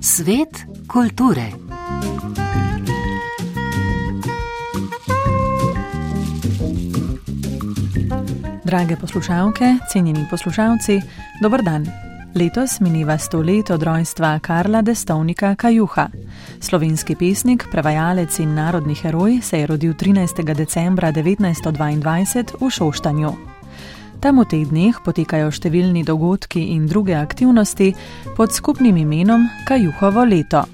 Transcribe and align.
Svet 0.00 0.66
kulture. 0.86 1.52
Drage 8.64 8.96
poslušalke, 8.96 9.64
cenjeni 9.92 10.26
poslušalci, 10.30 11.00
dober 11.42 11.62
dan. 11.62 12.07
Letos 12.34 12.80
mineva 12.80 13.18
sto 13.18 13.40
let 13.40 13.70
od 13.70 13.82
rojstva 13.82 14.38
Karla 14.38 14.82
Destovnika 14.82 15.54
Kajuha. 15.54 16.08
Slovenski 16.60 17.14
pesnik, 17.14 17.64
prevajalec 17.70 18.38
in 18.38 18.54
narodni 18.54 18.94
heroj 18.94 19.40
se 19.42 19.58
je 19.58 19.66
rodil 19.66 19.94
13. 19.94 20.54
decembra 20.54 21.12
1922 21.12 22.60
v 22.60 22.70
Šoštanju. 22.70 23.32
Tam 24.20 24.40
v 24.40 24.44
teh 24.44 24.68
dneh 24.68 24.98
potekajo 25.04 25.48
številni 25.50 26.04
dogodki 26.04 26.74
in 26.76 26.86
druge 26.86 27.14
aktivnosti 27.16 27.94
pod 28.36 28.52
skupnim 28.52 28.96
imenom 28.96 29.48
Kajuhovo 29.64 30.24
leto. 30.24 30.64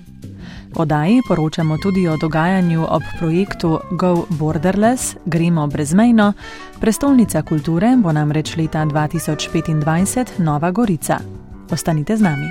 V 0.74 0.80
oddaji 0.82 1.22
poročamo 1.28 1.78
tudi 1.78 2.08
o 2.08 2.16
dogajanju 2.16 2.82
ob 2.82 3.02
projektu 3.18 3.78
Go 3.94 4.26
Borderless, 4.28 5.14
gremo 5.24 5.66
brezmejno, 5.66 6.32
prestolnica 6.80 7.42
kulture 7.42 7.94
bo 7.96 8.12
namreč 8.12 8.56
leta 8.56 8.82
2025 8.82 10.42
Nova 10.42 10.70
Gorica. 10.70 11.43
Ostanite 11.70 12.16
z 12.16 12.20
nami. 12.20 12.48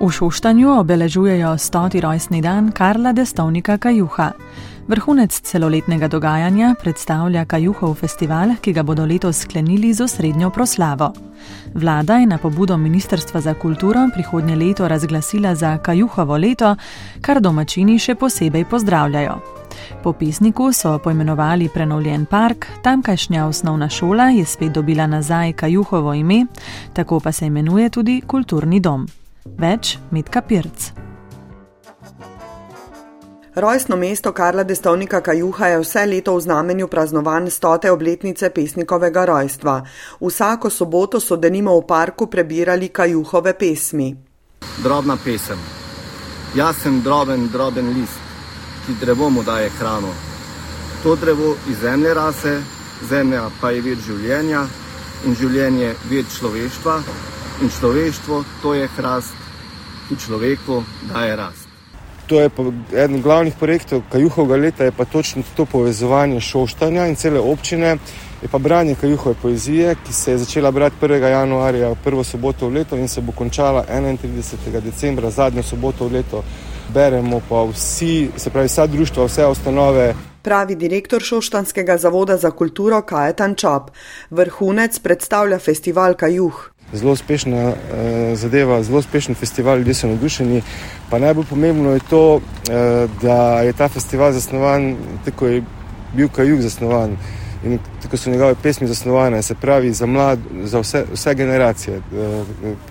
V 0.00 0.10
Šoštanju 0.12 0.68
obeležujejo 0.80 1.58
stoti 1.58 2.00
rojstni 2.00 2.42
dan 2.42 2.72
Karla 2.72 3.12
Destovnika 3.12 3.78
Kajuha. 3.78 4.32
Vrhunec 4.88 5.40
celoletnega 5.40 6.08
dogajanja 6.08 6.74
predstavlja 6.80 7.44
Kajuhov 7.44 7.94
festival, 7.94 8.52
ki 8.60 8.72
ga 8.72 8.82
bodo 8.82 9.06
letos 9.06 9.40
sklenili 9.40 9.94
z 9.94 10.04
osrednjo 10.04 10.50
proslavo. 10.50 11.12
Vlada 11.74 12.18
je 12.20 12.26
na 12.26 12.38
pobudo 12.38 12.76
Ministrstva 12.76 13.40
za 13.40 13.54
kulturo 13.54 14.08
prihodnje 14.14 14.56
leto 14.56 14.88
razglasila 14.88 15.54
za 15.54 15.78
Kajuhovo 15.78 16.36
leto, 16.36 16.76
kar 17.20 17.40
domačini 17.40 17.98
še 17.98 18.14
posebej 18.14 18.64
pozdravljajo. 18.64 19.63
Po 20.02 20.12
pisniku 20.12 20.72
so 20.72 20.98
poimenovali 20.98 21.68
prenovljen 21.68 22.26
park, 22.26 22.66
tamkajšnja 22.82 23.46
osnovna 23.46 23.88
šola 23.88 24.24
je 24.24 24.44
spet 24.44 24.72
dobila 24.72 25.06
nazaj 25.06 25.52
Kajuhovo 25.52 26.14
ime, 26.14 26.46
tako 26.92 27.20
pa 27.20 27.32
se 27.32 27.46
imenuje 27.46 27.90
tudi 27.90 28.22
kulturni 28.26 28.80
dom. 28.80 29.06
Več 29.58 29.98
Mitka 30.10 30.42
Pirc. 30.42 30.92
Rojstno 33.54 33.96
mesto 33.96 34.32
Karla 34.32 34.64
Destovnika 34.64 35.20
Kajuha 35.20 35.66
je 35.66 35.78
vse 35.78 36.06
leto 36.06 36.36
v 36.36 36.40
znamenju 36.40 36.88
praznovan 36.88 37.50
stote 37.50 37.90
obletnice 37.90 38.50
pesnikovega 38.50 39.24
rojstva. 39.24 39.82
Vsako 40.20 40.70
soboto 40.70 41.20
so 41.20 41.36
denimo 41.36 41.78
v 41.78 41.86
parku 41.86 42.26
prebirali 42.26 42.88
Kajuhove 42.88 43.54
pesmi. 43.58 44.16
Drobna 44.82 45.16
pesem. 45.24 45.58
Jaz 46.54 46.82
sem 46.82 47.00
droben, 47.02 47.48
droben 47.52 47.88
list, 47.94 48.18
ki 48.86 48.94
drevo 49.00 49.30
mu 49.30 49.42
daje 49.42 49.70
hrano. 49.78 50.12
To 51.02 51.16
drevo 51.16 51.56
iz 51.70 51.78
zemlje 51.80 52.14
rase, 52.14 52.60
zemlja 53.08 53.48
pa 53.60 53.70
je 53.70 53.80
vir 53.80 53.98
življenja 54.06 54.66
in 55.24 55.36
življenje 55.36 55.94
vir 56.08 56.24
človeštva 56.38 56.96
in 57.62 57.70
človeštvo 57.70 58.44
to 58.62 58.74
je 58.74 58.88
hrast, 58.96 59.36
ki 60.08 60.16
človeku 60.26 60.82
daje 61.12 61.36
rast. 61.36 61.68
To 62.26 62.40
je 62.40 62.50
eden 62.92 63.20
glavnih 63.22 63.54
projektov 63.60 64.02
Kajuhovega 64.12 64.56
leta, 64.56 64.84
je 64.84 64.92
pa 64.92 65.04
točno 65.04 65.42
to 65.56 65.64
povezovanje 65.64 66.40
šoštanja 66.40 67.06
in 67.06 67.16
cele 67.16 67.40
občine, 67.40 67.98
je 68.42 68.48
pa 68.48 68.58
branje 68.58 68.94
Kajuhove 69.00 69.36
poezije, 69.42 69.94
ki 70.06 70.12
se 70.12 70.30
je 70.30 70.38
začela 70.38 70.70
brati 70.70 70.96
1. 71.00 71.28
januarja, 71.28 71.94
prvo 72.04 72.24
soboto 72.24 72.68
v 72.68 72.80
leto 72.80 72.96
in 72.96 73.08
se 73.08 73.20
bo 73.20 73.32
končala 73.32 73.84
31. 73.88 74.80
decembra, 74.80 75.30
zadnjo 75.30 75.62
soboto 75.62 76.08
v 76.08 76.12
leto. 76.12 76.44
Beremo 76.88 77.40
pa 77.48 77.64
vsi, 77.72 78.30
se 78.36 78.50
pravi, 78.50 78.68
vsa 78.68 78.86
društva, 78.86 79.24
vse 79.24 79.46
ustanove. 79.46 80.14
Pravi 80.42 80.74
direktor 80.74 81.22
Šoštanskega 81.22 81.96
zavoda 81.98 82.36
za 82.36 82.50
kulturo 82.50 83.02
Kajetan 83.02 83.54
Čop. 83.54 83.90
Vrhunec 84.30 84.98
predstavlja 84.98 85.58
festival 85.58 86.14
Kajuh 86.14 86.74
zelo 86.92 87.12
uspešna 87.12 87.68
uh, 87.68 87.74
zadeva, 88.38 88.82
zelo 88.82 88.98
uspešen 88.98 89.34
festival, 89.34 89.78
ljudje 89.78 89.94
so 89.94 90.08
navdušeni. 90.08 90.62
Pa 91.10 91.18
najbolj 91.18 91.44
pomembno 91.50 91.92
je 91.92 92.00
to, 92.10 92.34
uh, 92.36 92.42
da 93.22 93.60
je 93.60 93.72
ta 93.72 93.88
festival 93.88 94.32
zasnovan, 94.32 94.96
tako 95.24 95.46
je 95.46 95.62
bil 96.14 96.28
Kajuk 96.28 96.60
zasnovan 96.60 97.16
in 97.64 97.78
tako 98.02 98.16
so 98.16 98.30
njegove 98.30 98.54
pesmi 98.62 98.86
zasnovane, 98.86 99.42
se 99.42 99.54
pravi 99.54 99.92
za, 99.92 100.06
mlad, 100.06 100.38
za 100.62 100.80
vse, 100.80 101.04
vse 101.12 101.34
generacije, 101.34 101.98
uh, 101.98 102.46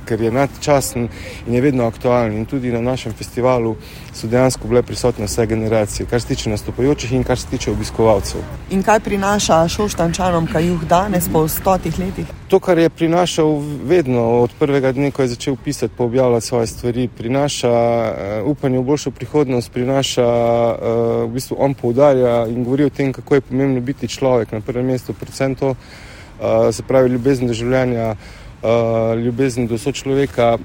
ker 0.06 0.22
je 0.22 0.32
nadčasen 0.32 1.08
in 1.48 1.54
je 1.54 1.62
vedno 1.62 1.86
aktualen. 1.88 2.34
In 2.34 2.46
tudi 2.46 2.72
na 2.72 2.82
našem 2.82 3.14
festivalu 3.14 3.76
so 4.14 4.28
dejansko 4.28 4.68
bile 4.68 4.82
prisotne 4.82 5.26
vse 5.26 5.46
generacije, 5.46 6.06
kar 6.06 6.22
se 6.22 6.28
tiče 6.28 6.50
nastopajočih 6.50 7.14
in 7.14 7.24
kar 7.24 7.40
se 7.40 7.48
tiče 7.48 7.72
obiskovalcev. 7.72 8.42
In 8.70 8.84
kaj 8.84 9.00
prinaša 9.00 9.68
šoštančanom 9.68 10.48
Kajuh 10.48 10.84
danes 10.84 11.30
po 11.34 11.48
stotih 11.48 12.00
letih? 12.00 12.26
To, 12.48 12.60
kar 12.60 12.78
je 12.78 12.90
prinašal 12.90 13.62
vedno 13.84 14.22
od 14.46 14.52
prvega 14.60 14.92
dne, 14.92 15.12
ko 15.12 15.22
je 15.22 15.28
začel 15.28 15.56
pisati, 15.64 15.94
pa 15.98 16.04
objavljati 16.04 16.46
svoje 16.46 16.68
stvari, 16.68 17.08
prinaša 17.08 17.72
uh, 17.72 18.50
upanje 18.50 18.80
v 18.80 18.84
boljšo 18.84 19.12
prihodnost, 19.12 19.72
prinaša, 19.72 20.26
uh, 20.26 21.30
v 21.30 21.34
bistvu 21.34 21.58
on 21.60 21.74
poudarja 21.74 22.48
in 22.48 22.64
govori 22.64 22.86
o 22.86 22.90
tem, 22.90 23.14
kako 23.14 23.36
je 23.36 23.42
pomembno 23.42 23.82
biti 23.82 24.08
človek 24.08 24.52
na 24.52 24.62
prvem 24.66 24.86
mestu, 24.86 25.14
predvsem 25.14 25.56
to, 25.56 25.74
uh, 25.74 26.70
se 26.72 26.84
pravi 26.88 27.10
ljubezen 27.14 27.48
do 27.48 27.54
življenja, 27.54 28.16
uh, 28.16 29.20
ljubezen 29.20 29.68
do 29.68 29.78
sočloveka 29.78 30.58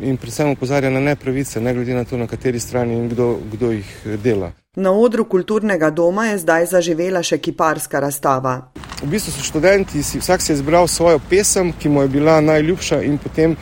in 0.00 0.16
predvsem 0.16 0.50
opozarja 0.50 0.90
na 0.90 1.00
nepravice, 1.00 1.60
ne 1.60 1.74
glede 1.74 1.94
na 1.94 2.04
to, 2.04 2.16
na 2.16 2.26
kateri 2.26 2.60
strani 2.60 2.96
in 2.96 3.08
kdo, 3.08 3.38
kdo 3.52 3.70
jih 3.70 3.90
dela. 4.22 4.52
Na 4.76 4.92
odru 4.92 5.24
kulturnega 5.24 5.90
doma 5.90 6.26
je 6.26 6.38
zdaj 6.38 6.66
zaživela 6.70 7.22
še 7.22 7.38
kiparska 7.38 8.00
razstava. 8.00 8.70
V 9.02 9.08
bistvu 9.10 9.32
so 9.34 9.44
študenti, 9.44 10.02
vsak 10.02 10.42
si 10.42 10.52
je 10.52 10.58
izbral 10.58 10.88
svojo 10.88 11.20
pesem, 11.30 11.72
ki 11.72 11.88
mu 11.88 12.02
je 12.02 12.08
bila 12.08 12.40
najljubša, 12.40 13.00
in 13.02 13.18
potem 13.18 13.56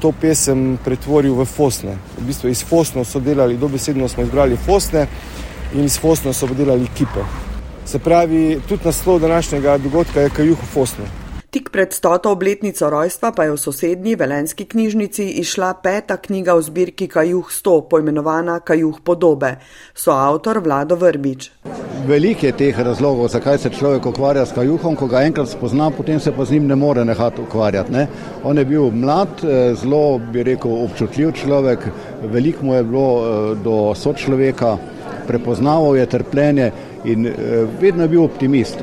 to 0.00 0.12
pesem 0.12 0.78
pretvoril 0.84 1.36
v 1.36 1.44
fosne. 1.44 1.98
V 2.18 2.26
bistvu 2.30 2.50
iz 2.50 2.64
fosno 2.64 3.04
so 3.04 3.20
delali, 3.20 3.60
dobesedno 3.60 4.08
smo 4.08 4.24
izbrali 4.24 4.56
fosne 4.56 5.06
in 5.74 5.84
iz 5.84 5.98
fosno 6.00 6.32
so 6.32 6.48
delali 6.50 6.88
kipe. 6.96 7.49
Se 7.90 7.98
pravi, 7.98 8.60
tudi 8.68 8.82
naslov 8.84 9.18
današnjega 9.20 9.78
dogodka 9.78 10.20
je 10.20 10.30
Kajuhu 10.30 10.66
Fosno. 10.66 11.04
Tik 11.50 11.70
pred 11.70 11.92
stoto 11.92 12.30
obletnico 12.30 12.90
rojstva 12.90 13.32
pa 13.32 13.44
je 13.44 13.50
v 13.50 13.56
sosednji 13.56 14.14
velenski 14.14 14.64
knjižnici 14.64 15.24
išla 15.42 15.72
peta 15.82 16.16
knjiga 16.16 16.54
v 16.54 16.62
zbirki 16.62 17.08
Kajuh 17.08 17.50
100, 17.50 17.88
pojmenovana 17.90 18.60
Kajuh 18.60 19.00
podobe. 19.04 19.56
So 19.94 20.12
avtor 20.12 20.60
Vlado 20.62 20.94
Vrbič. 20.94 21.50
Veliko 22.06 22.46
je 22.46 22.52
teh 22.52 22.78
razlogov, 22.78 23.28
zakaj 23.28 23.58
se 23.58 23.70
človek 23.70 24.06
ukvarja 24.06 24.46
s 24.46 24.54
kajuhom, 24.54 24.94
ko 24.96 25.06
ga 25.06 25.24
enkrat 25.26 25.48
spozna, 25.48 25.90
potem 25.90 26.20
se 26.20 26.32
pa 26.32 26.44
z 26.44 26.50
njim 26.50 26.66
ne 26.66 26.76
more 26.76 27.04
nehati 27.04 27.42
ukvarjati. 27.42 27.92
Ne? 27.92 28.06
On 28.44 28.58
je 28.58 28.64
bil 28.64 28.90
mlad, 28.90 29.42
eh, 29.42 29.74
zelo 29.74 30.20
bi 30.32 30.42
rekel 30.42 30.84
občutljiv 30.84 31.32
človek, 31.32 31.90
veliko 32.22 32.66
mu 32.66 32.74
je 32.74 32.84
bilo 32.84 33.10
eh, 33.18 33.54
do 33.64 33.94
sočloveka, 33.94 34.76
prepoznaval 35.26 35.96
je 35.96 36.06
trpljenje 36.06 36.70
in 37.04 37.26
eh, 37.26 37.32
vedno 37.80 38.02
je 38.02 38.08
bil 38.08 38.24
optimist. 38.24 38.78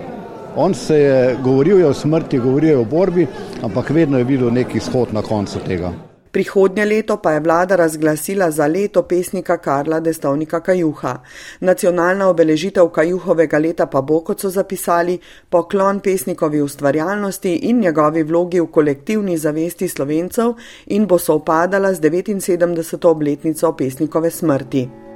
On 0.55 0.73
se 0.73 1.00
je 1.00 1.38
govoril 1.44 1.79
je 1.79 1.85
o 1.85 1.94
smrti, 1.94 2.39
govoril 2.39 2.69
je 2.69 2.78
o 2.78 2.85
borbi, 2.85 3.28
ampak 3.61 3.89
vedno 3.89 4.17
je 4.17 4.23
videl 4.23 4.53
neki 4.53 4.78
izhod 4.78 5.13
na 5.13 5.22
koncu 5.22 5.59
tega. 5.67 5.94
Prihodnje 6.31 6.85
leto 6.85 7.17
pa 7.17 7.31
je 7.31 7.39
vlada 7.39 7.75
razglasila 7.75 8.51
za 8.51 8.67
leto 8.67 9.01
pesnika 9.03 9.57
Karla 9.57 10.00
Destovnika 10.00 10.59
Kajuha. 10.59 11.16
Nacionalna 11.59 12.27
obeležitev 12.30 12.89
Kajuhovega 12.89 13.57
leta 13.57 13.86
pa 13.86 14.01
bo, 14.01 14.19
kot 14.21 14.39
so 14.39 14.50
zapisali, 14.50 15.19
poklon 15.50 16.00
pesnikovi 16.00 16.62
ustvarjalnosti 16.62 17.56
in 17.56 17.80
njegovi 17.80 18.24
vlogi 18.24 18.59
v 18.59 18.68
kolektivni 18.68 19.38
zavesti 19.38 19.88
slovencev 19.88 20.53
in 20.86 21.07
bo 21.07 21.18
sovpadala 21.19 21.94
z 21.94 22.01
79. 22.01 23.07
obletnico 23.07 23.74
pesnikove 23.74 24.30
smrti. 24.30 25.06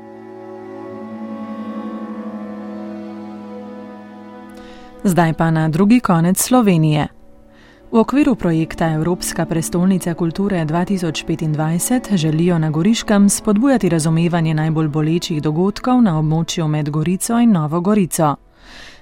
Zdaj 5.03 5.33
pa 5.33 5.51
na 5.51 5.69
drugi 5.69 6.00
konec 6.00 6.42
Slovenije. 6.42 7.07
V 7.92 7.98
okviru 7.98 8.36
projekta 8.36 8.86
Evropska 8.94 9.45
prestolnica 9.45 10.13
kulture 10.13 10.65
2025 10.65 12.15
želijo 12.15 12.59
na 12.59 12.69
Goriškem 12.69 13.30
spodbujati 13.30 13.89
razumevanje 13.89 14.53
najbolj 14.53 14.88
bolečih 14.88 15.42
dogodkov 15.42 16.01
na 16.01 16.19
območju 16.19 16.68
med 16.68 16.89
Gorico 16.89 17.39
in 17.39 17.51
Novo 17.51 17.81
Gorico. 17.81 18.36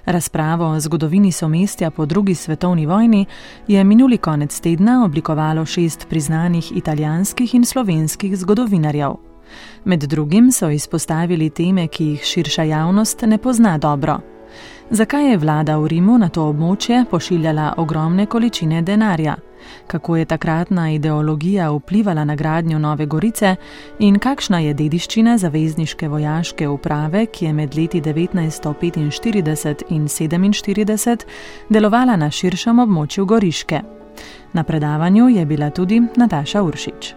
Razpravo 0.04 0.66
o 0.66 0.80
zgodovini 0.80 1.32
somestja 1.32 1.90
po 1.90 2.06
drugi 2.06 2.34
svetovni 2.34 2.86
vojni 2.86 3.26
je 3.68 3.84
minuli 3.84 4.18
konec 4.18 4.60
tedna 4.60 5.04
oblikovalo 5.04 5.66
šest 5.66 6.08
priznanih 6.08 6.76
italijanskih 6.76 7.54
in 7.54 7.64
slovenskih 7.64 8.38
zgodovinarjev. 8.38 9.12
Med 9.84 10.00
drugim 10.00 10.52
so 10.52 10.70
izpostavili 10.70 11.50
teme, 11.50 11.88
ki 11.88 12.04
jih 12.04 12.22
širša 12.22 12.62
javnost 12.62 13.22
ne 13.22 13.38
pozna 13.38 13.78
dobro. 13.78 14.29
Zakaj 14.92 15.30
je 15.30 15.36
vlada 15.38 15.76
v 15.78 15.86
Rimu 15.86 16.16
na 16.18 16.28
to 16.28 16.48
območje 16.50 17.04
pošiljala 17.10 17.74
ogromne 17.78 18.24
količine 18.26 18.82
denarja? 18.82 19.36
Kako 19.86 20.16
je 20.16 20.24
takratna 20.24 20.90
ideologija 20.90 21.68
vplivala 21.70 22.24
na 22.24 22.34
gradnjo 22.34 22.78
Nove 22.78 23.06
Gorice 23.06 23.54
in 23.98 24.18
kakšna 24.18 24.58
je 24.58 24.74
dediščina 24.74 25.36
zavezniške 25.38 26.08
vojaške 26.08 26.68
uprave, 26.68 27.26
ki 27.26 27.44
je 27.44 27.52
med 27.52 27.76
leti 27.76 28.00
1945 28.00 29.82
in 29.90 30.08
1947 30.08 31.24
delovala 31.68 32.16
na 32.16 32.30
širšem 32.30 32.78
območju 32.78 33.26
Goriške? 33.26 33.82
Na 34.52 34.64
predavanju 34.64 35.28
je 35.28 35.46
bila 35.46 35.70
tudi 35.70 36.02
Nataša 36.16 36.62
Uršič. 36.62 37.14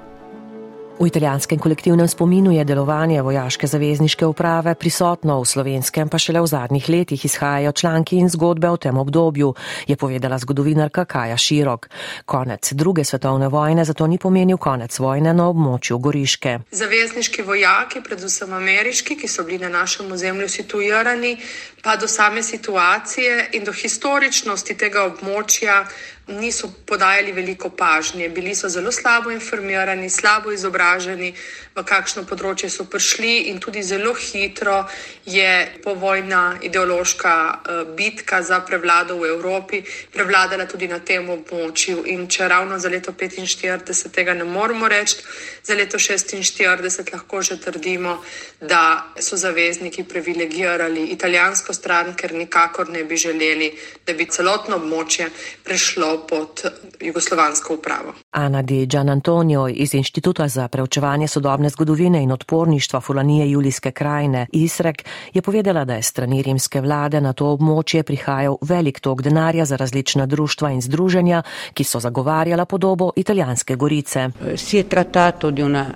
V 1.04 1.08
italijanskem 1.08 1.60
kolektivnem 1.60 2.08
spominu 2.08 2.52
je 2.52 2.64
delovanje 2.64 3.22
vojaške 3.22 3.68
zavezniške 3.68 4.26
uprave 4.26 4.76
prisotno, 4.76 5.42
v 5.42 5.46
slovenskem 5.46 6.08
pa 6.10 6.16
šele 6.18 6.40
v 6.40 6.48
zadnjih 6.48 6.88
letih 6.90 7.26
izhajajo 7.26 7.72
članki 7.72 8.16
in 8.24 8.30
zgodbe 8.30 8.70
o 8.70 8.78
tem 8.78 8.98
obdobju, 8.98 9.54
je 9.88 9.96
povedala 9.96 10.38
zgodovinarka 10.40 11.06
Kaja 11.06 11.38
Širok. 11.38 11.90
Konec 12.26 12.72
druge 12.72 13.04
svetovne 13.04 13.48
vojne 13.48 13.84
zato 13.86 14.08
ni 14.08 14.18
pomenil 14.18 14.58
konec 14.58 15.00
vojne 15.00 15.34
na 15.34 15.50
območju 15.50 16.00
Goriške. 16.00 16.60
Zavezniški 16.72 17.44
vojaki, 17.44 18.00
predvsem 18.00 18.54
ameriški, 18.54 19.20
ki 19.20 19.28
so 19.28 19.44
bili 19.44 19.60
na 19.60 19.70
našem 19.70 20.12
ozemlju 20.12 20.50
situirani, 20.50 21.36
pa 21.84 21.98
do 22.00 22.08
same 22.08 22.44
situacije 22.44 23.50
in 23.60 23.68
do 23.68 23.76
historičnosti 23.76 24.78
tega 24.78 25.04
območja 25.12 25.84
niso 26.28 26.72
podajali 26.86 27.32
veliko 27.32 27.70
pažnje. 27.70 28.30
Bili 28.30 28.56
so 28.56 28.70
zelo 28.70 28.92
slabo 28.92 29.32
informirani, 29.32 30.10
slabo 30.10 30.52
izobraženi, 30.52 31.34
v 31.76 31.84
kakšno 31.84 32.24
področje 32.30 32.70
so 32.70 32.86
prišli, 32.86 33.50
in 33.52 33.60
tudi 33.60 33.84
zelo 33.84 34.14
hitro 34.14 34.86
je 35.26 35.82
povojna 35.84 36.60
ideološka 36.62 37.34
uh, 37.34 37.82
bitka 37.98 38.42
za 38.42 38.62
prevlado 38.62 39.18
v 39.18 39.34
Evropi 39.34 39.82
prevladala 40.14 40.66
tudi 40.66 40.88
na 40.88 41.00
tem 41.00 41.28
območju. 41.30 42.06
In 42.14 42.28
če 42.28 42.48
ravno 42.48 42.80
za 42.80 42.90
leto 42.90 43.12
45 43.12 44.12
tega 44.14 44.34
ne 44.34 44.46
moremo 44.46 44.88
reči, 44.88 45.18
za 45.64 45.76
leto 45.76 45.98
46 45.98 47.12
lahko 47.14 47.42
že 47.42 47.58
trdimo, 47.60 48.22
da 48.62 49.12
so 49.20 49.36
zavezniki 49.36 50.04
privilegirali 50.04 51.10
italijansko 51.12 51.74
stran, 51.74 52.14
ker 52.16 52.32
nikakor 52.34 52.90
ne 52.90 53.04
bi 53.04 53.18
želeli, 53.18 53.74
da 54.06 54.14
bi 54.14 54.30
celotno 54.30 54.78
območje 54.78 55.30
prešlo 55.64 56.13
pod 56.18 56.62
jugoslovansko 57.02 57.74
upravo. 57.74 58.14
Ana 58.34 58.62
Di 58.62 58.86
Gian 58.86 59.10
Antonio 59.10 59.68
iz 59.68 59.94
Inštituta 59.94 60.48
za 60.48 60.68
preučevanje 60.68 61.28
sodobne 61.28 61.70
zgodovine 61.70 62.24
in 62.24 62.32
odporništva 62.32 63.02
Fulanije 63.02 63.52
Julijske 63.52 63.92
krajine 63.92 64.48
Isrek 64.52 65.06
je 65.34 65.42
povedala, 65.42 65.86
da 65.86 65.94
je 65.94 66.02
strani 66.02 66.42
rimske 66.42 66.82
vlade 66.82 67.22
na 67.22 67.34
to 67.34 67.46
območje 67.46 68.04
prihajal 68.04 68.58
velik 68.62 69.00
tok 69.00 69.22
denarja 69.22 69.66
za 69.66 69.76
različna 69.76 70.26
društva 70.26 70.72
in 70.72 70.82
združenja, 70.82 71.44
ki 71.74 71.84
so 71.84 72.00
zagovarjala 72.00 72.66
podobo 72.66 73.12
italijanske 73.16 73.76
gorice. 73.76 74.30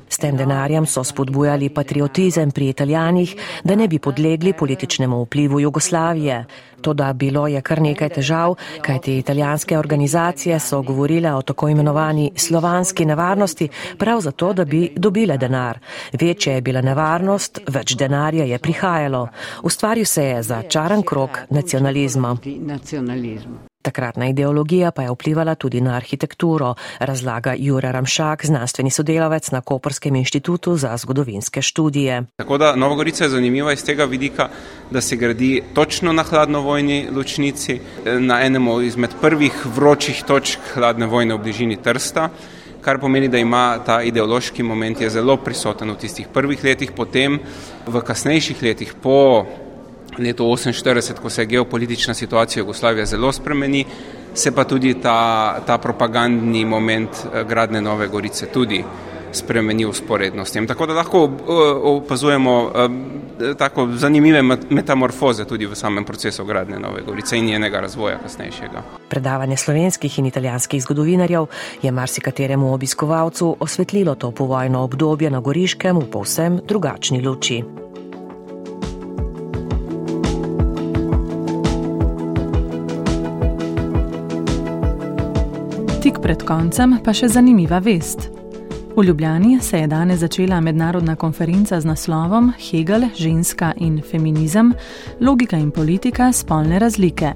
S 0.09 0.17
tem 0.17 0.37
denarjem 0.37 0.85
so 0.85 1.03
spodbujali 1.03 1.69
patriotizem 1.69 2.51
pri 2.51 2.69
italijanih, 2.69 3.35
da 3.63 3.75
ne 3.75 3.87
bi 3.87 3.99
podlegli 3.99 4.53
političnemu 4.53 5.23
vplivu 5.23 5.59
Jugoslavije. 5.59 6.45
Toda 6.81 7.13
bilo 7.13 7.47
je 7.47 7.61
kar 7.61 7.81
nekaj 7.81 8.09
težav, 8.09 8.55
kajti 8.81 9.17
italijanske 9.17 9.77
organizacije 9.77 10.59
so 10.59 10.81
govorile 10.81 11.33
o 11.33 11.41
tako 11.41 11.69
imenovani 11.69 12.26
slovanski 12.35 13.05
nevarnosti 13.05 13.69
prav 13.97 14.21
zato, 14.21 14.53
da 14.53 14.65
bi 14.65 14.91
dobile 14.95 15.37
denar. 15.37 15.79
Večja 16.13 16.53
je 16.53 16.61
bila 16.61 16.81
nevarnost, 16.81 17.59
več 17.67 17.95
denarja 17.95 18.45
je 18.45 18.59
prihajalo. 18.59 19.27
Ustvaril 19.63 20.05
se 20.05 20.23
je 20.23 20.43
začaran 20.43 21.03
krok 21.03 21.39
nacionalizma. 21.49 22.37
Takratna 23.87 24.27
ideologija 24.27 24.91
pa 24.91 25.01
je 25.01 25.11
vplivala 25.11 25.55
tudi 25.55 25.81
na 25.81 25.95
arhitekturo, 25.95 26.73
razlaga 26.99 27.53
Jure 27.57 27.91
Ramšak, 27.91 28.45
znanstveni 28.45 28.89
sodelavec 28.91 29.51
na 29.51 29.61
Koperskem 29.61 30.15
inštitutu 30.15 30.75
za 30.77 30.97
zgodovinske 30.97 31.61
študije. 31.61 32.23
Tako 32.35 32.57
da 32.57 32.75
Novogorica 32.75 33.23
je 33.23 33.29
zanimiva 33.29 33.73
iz 33.73 33.85
tega 33.85 34.05
vidika, 34.05 34.49
da 34.91 35.01
se 35.01 35.15
gradi 35.15 35.63
točno 35.73 36.13
na 36.13 36.23
hladnovojni 36.23 37.07
ločnici, 37.15 37.79
na 38.05 38.41
enem 38.43 38.67
izmed 38.83 39.15
prvih 39.21 39.65
vročih 39.65 40.23
točk 40.27 40.59
hladne 40.73 41.05
vojne 41.05 41.35
v 41.35 41.43
bližini 41.43 41.77
Trsta. 41.83 42.29
Kar 42.81 42.99
pomeni, 42.99 43.27
da 43.27 43.37
ima 43.37 43.79
ta 43.85 44.01
ideološki 44.03 44.63
moment 44.63 44.99
zelo 45.09 45.37
prisoten 45.37 45.91
v 45.91 45.95
tistih 45.95 46.27
prvih 46.33 46.63
letih, 46.63 46.91
potem 46.91 47.39
v 47.87 48.01
kasnejših 48.01 48.63
letih, 48.63 48.93
po 49.03 49.45
letu 50.19 50.43
1948, 50.43 51.21
ko 51.21 51.29
se 51.29 51.45
geopolitična 51.45 52.13
situacija 52.13 52.63
v 52.63 52.65
Jugoslaviji 52.65 53.05
zelo 53.05 53.31
spremeni, 53.31 53.85
se 54.33 54.51
pa 54.51 54.63
tudi 54.63 54.93
ta, 55.01 55.59
ta 55.65 55.77
propagandni 55.77 56.65
moment 56.65 57.09
eh, 57.09 57.43
gradne 57.43 57.81
Nove 57.81 58.07
Gorice 58.07 58.45
tudi 58.45 58.83
spremeni 59.31 59.85
usporedno 59.85 60.45
s 60.45 60.51
tem. 60.51 60.67
Tako 60.67 60.85
da 60.85 60.93
lahko 60.93 61.23
eh, 61.23 61.51
opazujemo 61.83 62.71
eh, 62.75 63.53
tako 63.57 63.87
zanimive 63.95 64.41
metamorfoze 64.69 65.45
tudi 65.45 65.65
v 65.65 65.75
samem 65.75 66.05
procesu 66.05 66.45
gradne 66.45 66.79
Nove 66.79 67.01
Gorice 67.05 67.37
in 67.37 67.45
njenega 67.45 67.79
razvoja 67.79 68.17
kasnejšega. 68.23 68.83
Predavanje 69.09 69.57
slovenskih 69.57 70.19
in 70.19 70.25
italijanskih 70.25 70.83
zgodovinarjev 70.83 71.45
je 71.81 71.91
marsikateremu 71.91 72.73
obiskovalcu 72.73 73.55
osvetlilo 73.59 74.15
to 74.15 74.31
povojno 74.31 74.83
obdobje 74.83 75.29
na 75.29 75.39
Goriškem 75.39 75.97
v 75.97 76.09
povsem 76.11 76.61
drugačni 76.67 77.21
luči. 77.21 77.86
Pred 86.27 86.41
koncem 86.43 86.97
pa 86.99 87.13
še 87.15 87.29
zanimiva 87.31 87.77
vest. 87.79 88.25
V 88.97 89.03
Ljubljani 89.05 89.61
se 89.63 89.79
je 89.79 89.87
danes 89.87 90.19
začela 90.19 90.57
mednarodna 90.59 91.15
konferenca 91.15 91.79
z 91.79 91.87
naslovom 91.87 92.49
Hegel, 92.59 93.05
ženska 93.15 93.71
in 93.79 94.01
feminizem, 94.03 94.73
logika 95.21 95.55
in 95.57 95.71
politika 95.71 96.27
spolne 96.35 96.83
razlike. 96.83 97.31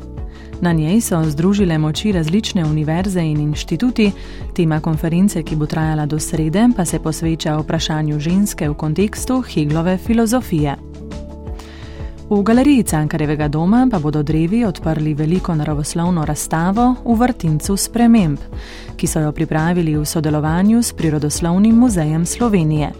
Na 0.61 0.73
njej 0.75 0.99
so 1.07 1.23
združile 1.23 1.77
moči 1.79 2.11
različne 2.11 2.65
univerze 2.65 3.23
in 3.23 3.39
inštituti, 3.39 4.11
tema 4.55 4.81
konference, 4.83 5.39
ki 5.43 5.55
bo 5.55 5.65
trajala 5.65 6.05
do 6.05 6.19
srede, 6.19 6.67
pa 6.75 6.85
se 6.85 6.99
posveča 6.99 7.55
vprašanju 7.63 8.19
ženske 8.19 8.69
v 8.69 8.75
kontekstu 8.75 9.39
Heglove 9.41 9.97
filozofije. 9.97 10.90
V 12.31 12.43
galeriji 12.43 12.83
Cankarevega 12.83 13.47
doma 13.51 13.87
pa 13.91 13.99
bodo 13.99 14.21
drevi 14.23 14.63
odprli 14.63 15.13
veliko 15.13 15.51
naravoslovno 15.55 16.23
razstavo 16.25 16.85
v 17.03 17.15
vrtincu 17.19 17.75
sprememb, 17.77 18.39
ki 18.95 19.07
so 19.07 19.19
jo 19.19 19.33
pripravili 19.35 19.97
v 19.97 20.05
sodelovanju 20.05 20.79
s 20.79 20.93
Prirodoslovnim 20.93 21.75
muzejem 21.75 22.25
Slovenije. 22.25 22.91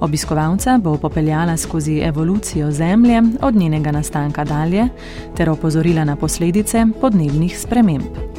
Obiskovalca 0.00 0.78
bo 0.78 0.96
popeljala 0.96 1.56
skozi 1.56 2.00
evolucijo 2.00 2.70
Zemlje 2.70 3.22
od 3.42 3.54
njenega 3.54 3.92
nastanka 3.92 4.44
dalje 4.44 4.88
ter 5.36 5.50
opozorila 5.50 6.04
na 6.04 6.16
posledice 6.16 6.86
podnebnih 7.00 7.58
sprememb. 7.58 8.31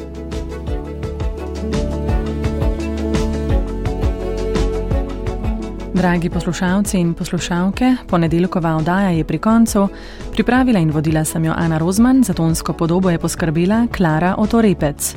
Dragi 5.94 6.30
poslušalci 6.30 6.98
in 6.98 7.14
poslušalke, 7.14 7.96
ponedeljkova 8.08 8.76
oddaja 8.76 9.08
je 9.08 9.24
pri 9.24 9.38
koncu. 9.38 9.88
Pripravila 10.32 10.78
in 10.78 10.90
vodila 10.90 11.24
sem 11.24 11.44
jo 11.44 11.54
Ana 11.56 11.78
Rozman, 11.78 12.24
za 12.24 12.34
tonsko 12.34 12.72
podobo 12.72 13.10
je 13.10 13.18
poskrbela 13.18 13.86
Klara 13.96 14.34
Otorepec. 14.38 15.14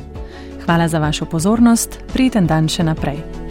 Hvala 0.65 0.87
za 0.87 0.99
vašo 0.99 1.25
pozornost, 1.25 1.99
prijeten 2.13 2.47
dan 2.47 2.69
še 2.69 2.83
naprej. 2.83 3.46